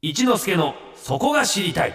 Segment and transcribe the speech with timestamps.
[0.00, 1.94] 一之助のそこが知りたい。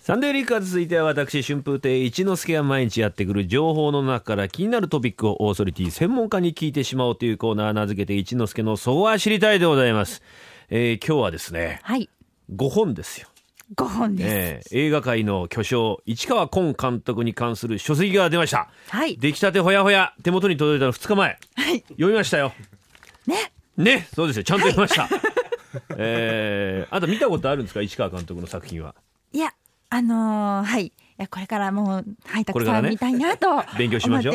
[0.00, 10.22] サンデーリッカーズ続いては私春風亭一之輔が毎日やってくる情報の中から気になるトピックをオーソリティ専門家に聞いてしまおうというコーナー名付けて一之輔のそこが知りたいでございます、
[10.68, 12.10] えー今日はですねはい、
[12.54, 13.28] 5本ですよ、
[13.76, 14.76] 5本です。
[14.76, 18.68] えー映画界の巨匠市川崑監督に関する書籍が出ました。
[18.90, 21.38] はい、出来たてほやほや手元に届いたの2日前。
[21.54, 22.52] はい、読みましたよ。
[23.26, 24.44] ね、ねそうですよ。
[24.44, 25.08] ちゃんと読みました、
[25.96, 27.82] えーあなた見たことあるんですか？
[27.82, 28.94] 市川監督の作品は。
[29.32, 29.52] いや、
[29.90, 33.48] あのーはい、いや、これからもう、はい、たくさん見たいなと
[33.78, 34.34] 勉強しましょう。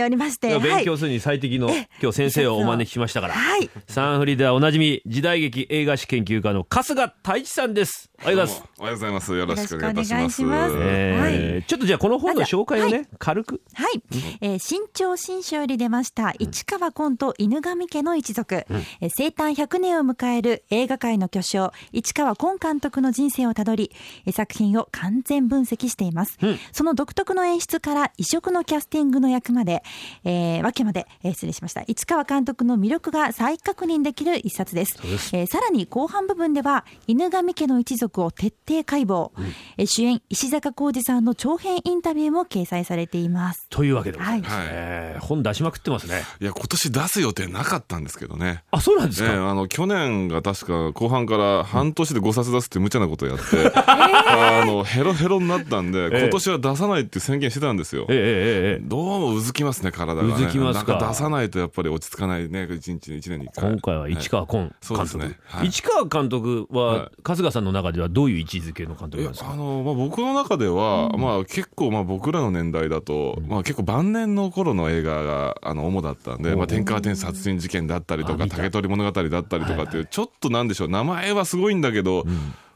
[0.60, 1.70] 勉強するに最適の、
[2.02, 9.34] 今日先生をお招きしましたから、はい、サンフリではおなじみ時代劇映画史研究家の春日太一さんですおはようございます、おはようございます。
[9.38, 10.44] よろしくお願いします。
[10.44, 10.76] ます。
[10.78, 13.62] えーちょっとじゃあこの本の紹介をね、軽く。
[13.74, 14.02] はい、
[14.42, 23.92] えー新潮新書より出ました市川崑と犬神家の一族、えー生誕100年を迎える映画界の巨匠市川崑監督の人生をたどり
[24.26, 26.38] えー作品を完全分析しています、
[26.74, 29.82] その独特の演出から異色のキャスティングの役まで、
[30.26, 31.84] えー、わけまで、えー失礼しました。
[31.88, 34.98] 市川監督の魅力が再確認できる一冊です。
[35.34, 39.32] えーさらに後半部分では犬神家の一族を徹底解剖、
[39.78, 43.68] えー主演石坂浩二さんの長編インタビューも掲載されています。
[43.70, 44.68] というわけでございます、はい。
[44.70, 46.24] えー本出しまくってますね。
[46.42, 48.64] いや、今年出す予定なかったんですけどね。
[48.72, 58.06] あそうなんですか、ええあの去年が確か後半から半年で5冊出すって無茶なことをやって、 あのヘロヘロになったんで、え今年は出さないって宣言してたんですよ。
[58.10, 60.34] ええええええどうもうずきますね体がね。
[60.34, 60.94] うずきますか？
[60.94, 63.50] なんか出さないとやっぱり落ち着かないね一日一年に。
[63.56, 65.40] 今回は市川崑そう監督、ですね。
[65.46, 65.68] はい。
[65.68, 69.52] 市川監督は、はい春日さんの中ではどういう位置づけの監督なんですか？
[69.52, 82.26] あのまあ、僕の中では、まあ、結構まあ僕らの年代だと、まあ、結構晩年の頃の映画があの主だったんで、まあ、天川天殺人事件だったりとか竹取物語だったりとかっていうちょっとなんでしょう名前はすごいんだけど、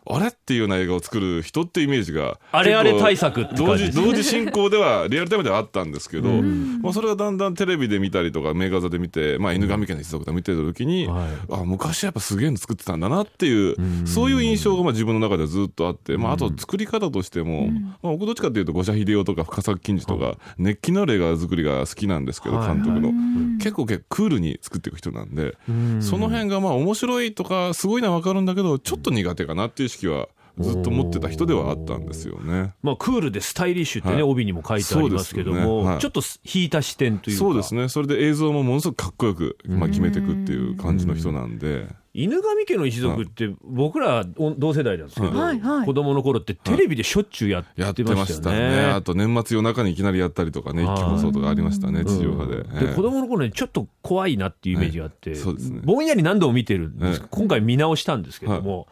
[0.05, 11.27] あれっていうような映画を作る人ってイメージがあれあれ対策って同時同時進行ではリアルタイムではあったんですけど、まあ、それがだんだんテレビで見たりとか名画座で見て、まあ、犬神家の一族とか見てた時に、はい。
[11.51, 17.67] あ昔やっぱすげえの作ってたんだなっていう、そういう印象がまあ自分の中ではずっとあって、まあ、あと作り方としても、
[18.01, 22.67] まあ、僕どっちかっていうと五社秀夫とか深作金次とか熱気のある映画作りが好きなんですけど、はい。
[22.67, 23.11] 監督の、
[23.59, 25.57] 結構結構クールに作っていく人なんで、
[26.01, 30.27] その辺がまあ面白いとかすごいのは分かるんだけどちょっと苦手かなっていう意識は
[30.59, 32.73] ずっと持ってた人ではあったんですよね。
[32.83, 34.23] まあ、クールでスタイリッシュってね、はい。
[34.23, 35.89] 帯にも書いてありますけども、ね。
[35.93, 35.99] はい。
[35.99, 37.39] ちょっと引いた視点というか。
[37.39, 37.89] そうですね。
[37.89, 41.87] それで映像もものすごくかっこよく、まあ、決めていくっていう感じの人なんで。
[42.13, 45.59] 犬神家の一族って僕らお同世代なんですけど、はい。
[45.59, 45.85] はい。
[45.87, 48.57] 子供の頃ってテレビでしょっちゅうややってましたね。
[48.59, 48.85] ね。
[48.91, 50.97] あと年末夜中にいきなりやったりとかね、一はい。
[50.97, 52.57] 気放送とかありましたね、地上波で。
[52.57, 52.95] でええ。
[52.95, 55.39] 子供の頃にちょっと怖いなっていうイメージがあって、はい。
[55.39, 55.81] そうですね。
[55.83, 57.27] ぼんやり何度も見てるんです、ええ。
[57.31, 58.87] 今回見直したんですけども、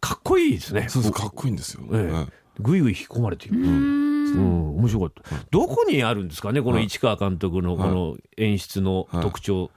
[0.00, 0.88] かっこいいですね。
[0.88, 1.82] そうそう、かっこいいんですよ。
[1.92, 2.26] ええ。
[2.28, 4.76] えぐいぐい引き込まれていく、うん。
[4.76, 6.62] 面白かった、どこにあるんですかね？
[6.62, 9.70] この市川監督のこの演出の特徴、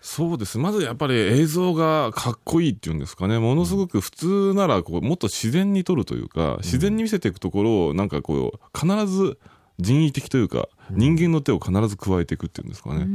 [0.00, 0.58] そうです。
[0.58, 3.38] まずやっぱり映像がかっこいいっていうんですかね。
[3.38, 9.38] ものすごく普通ならこうもっと自然に撮るというか、自然に見せていくところをなんかこう必ず
[9.78, 13.06] 人為的というか、人間の手を必ず加えていくっていうんですかね。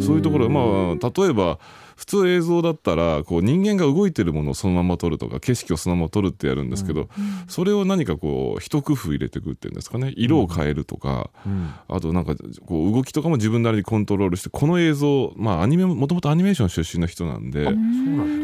[0.00, 1.58] そういうところ、まあ、例えば、
[1.96, 7.08] 普通映像だったら、こう人間が動いてるものをそのまま撮るとか、景色をそのまま撮るってやるんですけど、
[7.48, 10.12] それを何かこう、一工夫入れていくっていうんですかね。
[10.16, 11.30] 色を変えるとか、
[11.88, 17.64] あとなんか、こう動きとかも自分なりにコントロールして、この映像、まあアニメ、もともとアニメーション出身の人なんで、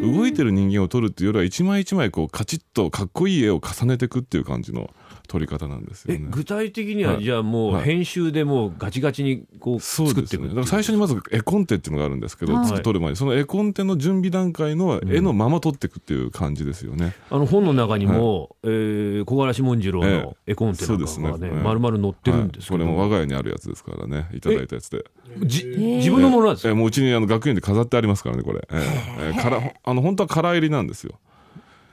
[0.02, 4.90] 動いてる人間を撮るっていうよりは、一枚一枚こう、カチッとかっこいい絵を重ねていくっていう感じの
[5.26, 6.20] 撮り方なんですよね。
[6.22, 7.24] え具体的にははい。
[7.24, 7.84] じゃあもうはい。
[7.84, 10.48] 編集でもうガチガチにこうそう作っていくね。
[10.48, 12.82] だから最初にまず絵コンテっていうのがあるんですけど、はい。
[12.82, 13.16] 撮る前に。
[13.16, 17.14] その絵コンテの準備段階の絵のまま撮っていくっていう感じですよね。
[17.30, 22.92] あの本の中にも、えー小柄文次郎の絵コンテなんかそうですがねね丸々載ってるんですけど、はい。
[22.94, 25.04] これも我が家にあるやつですからね、いただいたやつで。
[25.42, 26.70] じ自分のものなんですか？
[26.70, 28.66] えもううちにあの学園で飾ってありますからね、これ。
[28.70, 29.32] ええ。
[29.32, 29.42] ええ。
[29.42, 31.14] からあの本当はカラー入りなんですよ。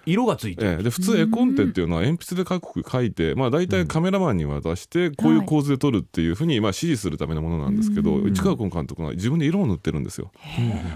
[0.05, 0.83] 色がついてる、ええ。
[0.83, 10.31] で普通絵コンテっていうのは鉛筆で書く書いて、まあ、大体カメラマンに渡してこういう構図で撮るっていうふうにまあ指示するためのものなんですけど、市川崑監督は自分で色を塗ってるんですよ。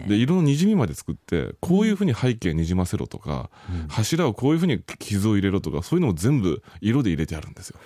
[0.08, 3.50] で色のにじみまで作ってこういうふうに背景にじませろとか、
[3.90, 7.80] 柱をこういうふうに傷を入れろとかそういうのを全部色で入れてあるんですよ。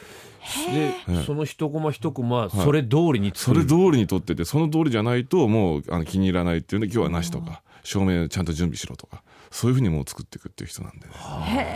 [0.74, 1.24] で、ええ。
[1.26, 11.14] その一コマ一コマそれ通りにそ作る、れ通りに撮っててその通りじゃないともうあの気に入らないっていうんで今日はなしとか照明ちゃんと準備しろとかそういうふうにもう作っていくっていう人なんでね、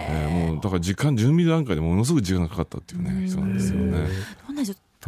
[0.09, 4.07] えーもうだから時間準備段階でものすごく時間がかかったっていうね人なんですよね。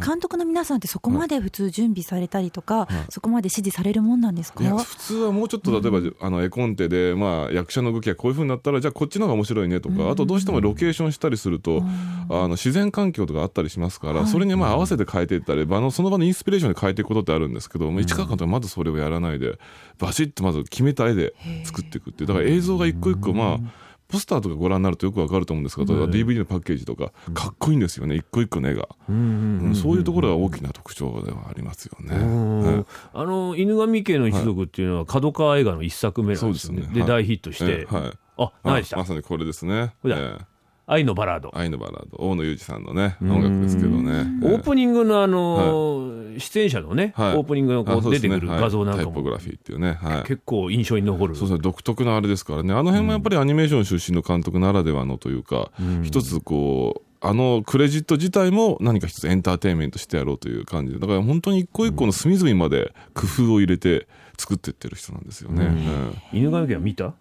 [0.04, 4.64] 監督の皆さんってそこまで普通準備されたりとか、そこまで指示されるもんなんですか？
[4.78, 11.82] 普通はもうちょっと例えば、あの絵コンテで、まあ、役者の動きがこういうふうになったらじゃあこっちの方が面白いねとか、あとどうしてもロケーションしたりすると、
[12.28, 19.58] あの自然環境とかあったりしますから、それにまあ合わせて変えていったり場のその場のインスピレーションで変えていくことってあるんですけど、まあ市川監督はまずそれをやらないで
[19.98, 21.34] バシッとまず決めた絵で
[21.64, 22.28] 作っていくっていう。
[22.28, 28.14] だから映像が一個一個まあポスターとかご覧になるとよくわかると思うんですけど、DVD のパッケージとかかっこいいんですよね。
[28.14, 32.84] 一個一個の絵が、うんそういうところが大きな特徴ではありますよね、はい。
[33.14, 38.12] あの犬神家の一族っていうのは角川映画の一作目なんですよね、で大ヒットして、えはい。
[38.38, 38.96] あ何でした。
[38.96, 40.55] まさにこれですね、これだええ
[40.88, 42.16] 愛のバラード、愛のバラード。
[42.18, 47.36] 大野裕二さんのね音楽ですけどね、オープニングのあの、出演者のね、はい。
[47.36, 51.34] オープニングのこう出てくる画像なんはいかも、タイポグラフィーっていうね、はい、結構印象に残る。
[51.34, 51.60] そうですね。
[51.60, 52.72] 独特なあれですからね。
[52.72, 55.72] あの辺もやっぱりアニメーション出身の監督ならではのというか、
[56.04, 61.00] 一つこうあのクレジット自体も何か一つエンターテインメントしてやろうという感じで。
[61.00, 64.06] だから本当に一個一個の隅々まで工夫を入れて
[64.38, 65.64] 作っていってる人なんですよね。
[65.64, 66.38] うん。
[66.38, 67.14] 犬神家は見た？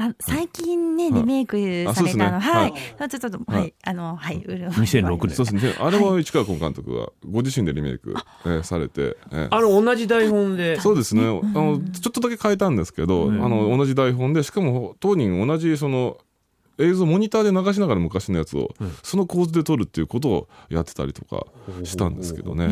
[0.00, 1.20] あ最近ね、はい。
[1.22, 1.56] リメイク
[1.88, 2.24] あそうですね。
[2.24, 2.72] されたの、はい。
[2.98, 3.08] は。
[3.08, 3.68] ちょっと、ははい。
[3.68, 5.34] い、あの、はい、うる2006年。
[5.34, 5.74] そうですね。
[5.80, 8.14] あれも市川崑監督がご自身でリメイク、
[8.46, 9.48] えーされて、えー。
[9.50, 10.78] あの同じ台本で。
[10.80, 13.44] そうですね、あのちょっとだけ変えたんですけど、うん。
[13.44, 16.18] あの同じ台本でしかも当人同じその
[16.78, 18.72] 映像モニターで流しながら昔のやつを、
[19.02, 21.46] その構図で撮るっていうことをやってたりとか
[21.82, 22.68] したんですけどね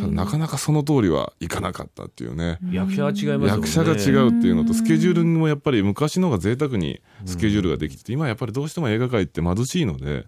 [0.00, 2.58] ただなかなかその通りはいかなかったっていうね。
[2.72, 3.46] 役者は違いますよね。
[3.48, 10.26] 役者が違うっていうのとスケジュールもやっぱり昔の方が贅沢にスケジュールができてて今やっぱりどうしても映画界って貧しいので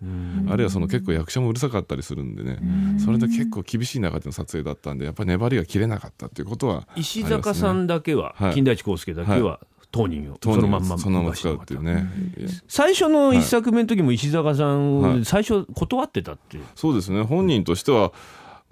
[0.49, 2.59] あるいはその結構役者もうるさかったりするんでね
[3.05, 8.55] それで結構厳しい中での撮影だったんでやっぱり粘りが切れなかったっていうことは石坂さんだけは、はい。
[8.55, 9.61] 金田一耕助だけは
[9.91, 12.07] 当人をそのまんまそのまま使うっていうね。
[12.67, 15.25] 最初の一作目の時も石坂さん、はい。
[15.25, 16.65] 最初断ってたっていう。
[16.75, 17.23] そうですね。
[17.23, 18.13] 本人としては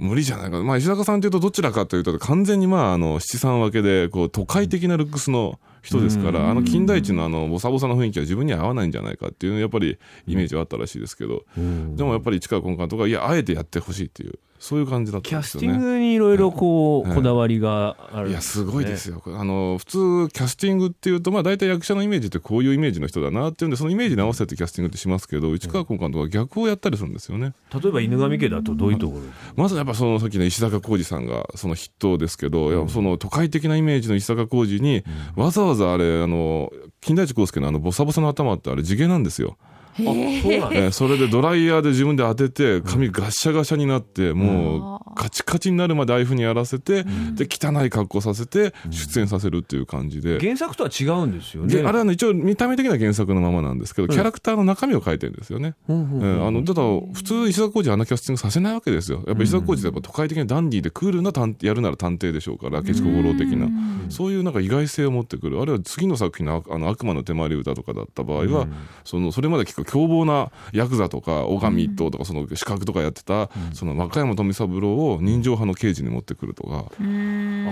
[0.00, 15.68] 無理じゃないか、まあ、石坂さんというとどちらかというと完全にまああの七三分けでこう都会的なルックスの人ですから、あの金田一のあのボサボサの雰囲気は自分には合わないんじゃないかっていうやっぱりイメージはあったらしいですけど、でもやっぱり市川崑監督はいやあえてやってほしいっていうそういう感じだっキたんですよね。
[15.68, 19.98] ャスティングにいろいろこう、はいこだわりがある、いやすごいですよ、あの普通
[20.32, 27.54] キャスティングっていうとまあ大体役者のイメージってこういうイメージの人だなっていうんでそのイメージに合わせてキャスティングってしますけど市川崑監督は逆をやったりするんですよね。
[27.72, 29.22] 例えば犬神家だとどういうところ、
[29.56, 35.04] まずやっぱそのさっきの石坂浩二さんがその筆頭ですけど、いやその都会的なイメージの石坂浩二に、
[35.36, 39.56] わざわざあれあの金田一耕助のあのボサボサの頭ってあれ地毛なんですよ。
[39.94, 40.90] あそうなんえー。
[40.92, 47.04] それでドライヤーで自分で当てて髪ガッシャガシャになってもうカチカチになるまでああいうふうにやらせて、
[47.34, 50.38] で汚い格好させて出演させるっていう感じで。
[50.40, 51.74] 原作とは違うんですよね。
[51.74, 55.74] であれはね一応見た目的な原作のままなんですけど、キャラクターの中身を書いてるんですよね。
[55.88, 59.24] うんうんえーあのただ普通石坂浩二あんなキャスティングさせないわけですよ。
[59.26, 63.68] やっぱ石坂浩二ってやっぱ都会的なダンディーでクールな探やるなら探偵でしょうから明智小五郎的な
[64.08, 65.60] そういうなんか意外性を持ってくる。
[65.60, 68.66] あるいは次の作品のあの悪魔の手まり歌とかだった場合は、
[69.04, 77.66] そのそれまで結構凶暴なヤクザとか狼一党とかその資格とかやってた、その和歌山富三郎を人情派の刑事に持ってくるとか、うん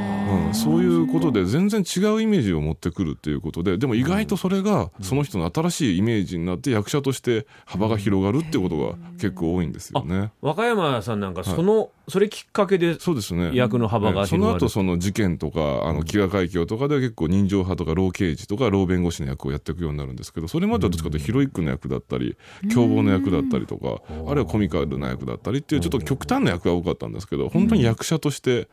[0.53, 10.33] そういうことで全然違うイメージを持ってくるっていうことででも意外とそれがその人の新しいイメージになって役者として幅が広がるっていうことが結構多いんですよね。
[10.41, 13.51] 和歌山さんなんかその、それきっかけでそうですね。
[13.55, 14.53] 役の幅が広がる。
[14.55, 22.37] の後その事件とかあの飢餓海峡とかで結構人情派とか老刑事とか老弁護士の役をやっていくようになるんですけどそれまではどっちかというとヒロイックの役だったり
[22.73, 28.69] 凶暴の役だったりとかあるいはコミカルな役だったりっていうちょっと極端な役が多かったんですけど本当に役者として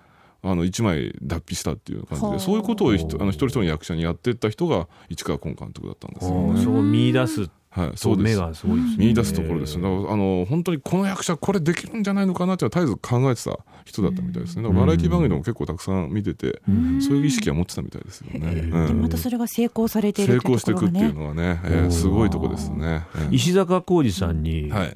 [0.45, 6.63] あの一枚脱皮したっていう感じでそういうことをあの一人一人の役者にやっていった人が市川崑監督だったんですよね。
[6.63, 9.83] そう見出すはい、そうです目がすごいですね見出すところですね。
[9.83, 14.69] だからあの本当にこの役者これできるんじゃないのかなって絶えず考えてた人だったみたいですね。
[14.69, 16.61] バラエティ番組でも結構たくさん見てて、
[17.01, 18.47] そういう意識は持ってたみたいですよね。
[18.47, 20.99] うんまたそれが成功されてい成るっていう功していくって。
[20.99, 23.05] いうのはね、えーすごいとこですね。
[23.15, 24.95] えー石坂浩二さんにはい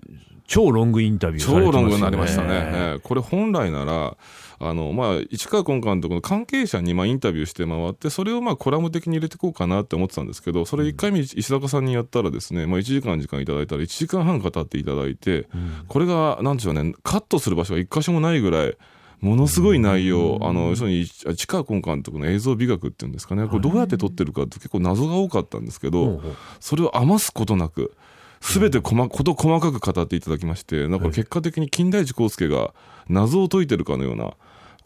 [0.49, 2.47] 超ロングインタビューさ超ロングになりましたね。
[2.51, 4.17] えーこれ本来なら、
[4.59, 15.47] あの、まあ、市川崑監督の関係者にまあインタビューして回って、それをまあコラム的に入れていこうかなって思ってたんですけど、それ1回目石坂さんにやったらですね、まあ1時間時間いただいたら1時間半語っていただいて、
[15.87, 18.75] これが、なんでしょうね、カットする場所が1箇所もないぐらい、
[19.21, 26.21] ものすごい内容、あの、要するに、市川崑監督の映像美学っていうんですかね、これどうやって撮ってるかって結構謎が多かったんですけど、
[26.59, 27.93] それを余すことなく、
[28.41, 32.73] すべて細こと細かく語っていただきまして、なんか結果的に金田一耕助が
[33.07, 34.33] 謎を解いてるかのような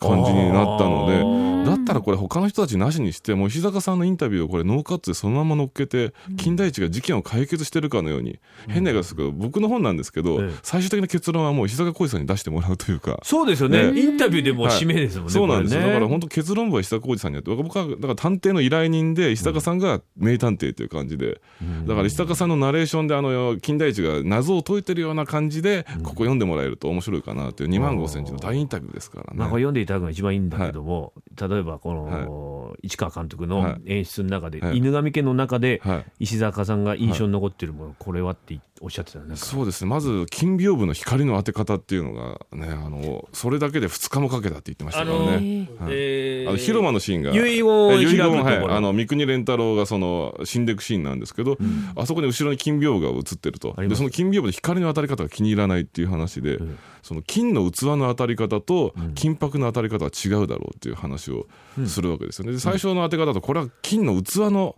[0.03, 10.53] 感じになったのでだったらこれ他の人たちなしにしてもう石坂さんのインタビューをこれノーカットでそのまま乗っけて金田一が事件を解決してるかのように変な言い方ですけど僕の本なんですけどええ。
[10.62, 13.19] 最終的な結論はもう石坂浩二さんに出してもらうというか。
[13.24, 14.00] そうですよね、ね。
[14.00, 15.88] インタビューでもう指名ですもんね、そうなんですね。
[15.88, 21.41] だから本当結論部は石坂浩二さんにやって僕はだから探偵の依頼人で石坂さんが名探偵という感じで、
[21.86, 29.63] だから石坂さんのナレーションであの金田一が謎を解いてるような感じでここ読んでもらえると面白いかなという2万5センチの大インタビューですからまあ、これね。
[29.63, 34.77] 読んでいただくのが一番いいんだけども、例えばこの、市川監督の演出の中で、はい。
[34.77, 36.05] 犬神家の中で、はい。
[36.20, 39.38] 石坂さんが印象に残っているもの、これはっておっしゃってたよね。
[39.38, 39.89] そうですね。
[39.89, 45.70] まず金屏風の光の当て方っていうのがねあのそれだけで2日もかけたって言ってましたからね。
[45.79, 45.91] はい。
[45.91, 47.32] えーあの広間のシーンが。
[47.32, 51.58] 遺言をえ遺言開くところはい、あの三国連太郎がその死んでいくシーンなんですけど、
[51.96, 53.74] あそこに後ろに金屏風が映ってると。
[53.77, 56.77] でその金屏風で光の当たり方が気に入らないっていう話で、ん。
[57.03, 61.48] その金の器の当たり方と金箔の当たり方は違うだろうっていう話を
[61.86, 62.52] するわけですよね。
[62.52, 64.75] で最初の当て方だとこれは金の器の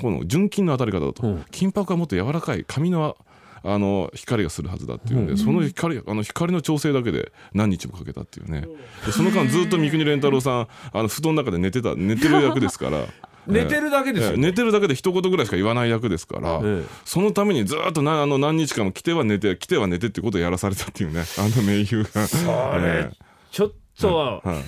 [0.00, 1.44] この純金の当たり方だと、うん。
[1.50, 3.16] 金箔はもっと柔らかい紙の
[3.62, 5.26] あの光がするはずだっていうん。
[5.26, 8.66] で、その光あの光の調整だけで何日もかけたっていうね、
[9.04, 13.04] でその間ずっと三国連太郎さんあの布団の中で寝てた寝てる役ですから。
[13.46, 16.84] 寝てるだけですよええ寝てるだけで一言ぐらいしか言わない役ですから、ええ。
[17.06, 21.24] そのためにずっとなあの何日間も来ては寝て来ては寝てってことをやらされたっていうね。
[21.38, 22.72] あの名優が。
[22.72, 23.10] あれえ
[23.50, 24.58] ちょっとは、えはい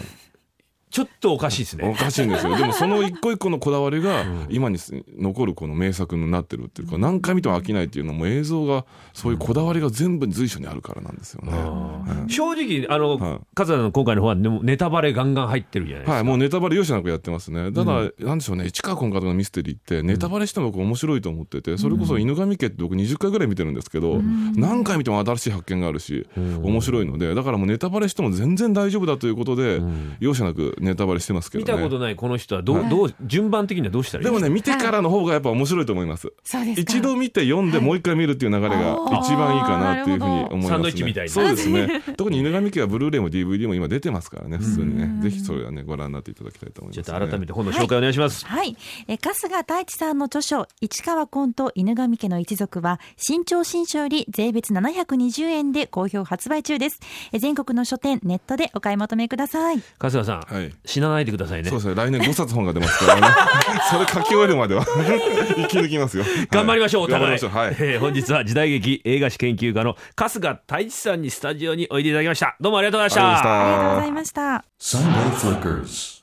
[0.93, 1.95] ちょっとおかしいですおね。
[1.95, 2.55] かしいんですよ。
[2.55, 4.79] でもその一個一個のこだわりが今に
[5.19, 8.85] 残るこの名作になってるっていうか何回見ても飽きないっていうのも映像が
[9.15, 11.53] そういうこだわりが全部随所にあるからなんですよね。
[11.53, 16.15] はい正直、あの、はい桂の今回の方はでもネタバレガンガン入ってるじゃないですか。
[16.15, 17.73] はい、もうネタバレ容赦なくやってますね。
[17.73, 24.21] ただ、なんでしょうね、市川崑監督のミステリーって、ネタバレしても僕面白いと思ってて、それこそ犬神家って僕20回ぐらい見てるんですけど、
[24.57, 29.81] 何回見ても新しい発見があるし、面白いので、だからもうネタバレしても全然大丈夫だということで、
[30.21, 31.73] 容赦なくネタバレしてますけどね。
[31.73, 34.41] 見たことないこの人はどう、どう、順番的にはどうしたらいいですか？
[34.41, 36.33] でもね、見てからの方がやっぱ面白いと思います。
[36.45, 40.69] そうですか一度見て読んでもう一回見るっていう流れが一番いいかなっていうふうに思いますね。
[40.69, 42.03] サンドイッチみたいなそうですね。
[42.17, 45.23] 特に犬神家はブルーレイも DVD も今出てますからね、普通にね。
[45.23, 47.17] ぜひそれはね、ご覧になっていただきたいと思いちょます、ね。
[47.17, 48.45] っと改めて本の紹介お願いします。
[48.47, 48.77] はい。
[49.09, 56.99] えー春日太一さんの著書、市川コント犬神家の一族は、新潮新書より税別720円で好評発売中です。
[57.33, 59.83] えー全国の書店、ネットでお買い求めください。
[59.99, 61.79] 春日さん、はい死なないでくださいねそう。
[61.79, 63.27] ですね、来年5冊本が出ますからね。
[63.91, 64.85] それ書き終えるまでは
[65.57, 66.25] 生き抜きますよ。
[66.51, 67.37] 頑張りましょう、おはい頑張互い。
[67.37, 67.51] りましょう。
[67.59, 67.77] はい。
[67.79, 72.57] えー本日は時代劇映画史研究家の春日太一さんにスタジオにおいでいただきました。
[72.61, 73.65] どうもありがとうございました。
[73.65, 75.63] ありがとうございましたありがとうございました。
[75.83, 76.22] Sunday Flickers.